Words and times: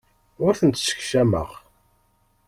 Ur 0.45 0.53
tent-ssekcameɣ. 0.59 1.49